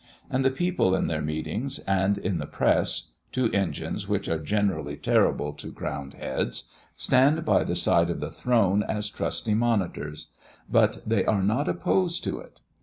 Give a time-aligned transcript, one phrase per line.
[0.31, 4.97] And the people in their meetings, and in the press two engines which are generally
[4.97, 10.29] terrible to crowned heads stand by the side of the throne as trusty monitors,
[10.67, 12.61] but they are not opposed to it.